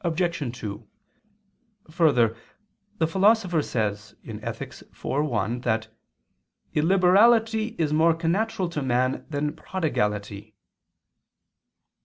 Obj. 0.00 0.58
2: 0.58 0.88
Further, 1.92 2.36
the 2.98 3.06
Philosopher 3.06 3.62
says 3.62 4.16
(Ethic. 4.26 4.74
iv, 4.82 5.04
1) 5.04 5.60
that 5.60 5.86
"illiberality 6.72 7.76
is 7.78 7.92
more 7.92 8.12
connatural 8.16 8.68
to 8.72 8.82
man 8.82 9.24
than 9.30 9.54
prodigality." 9.54 10.56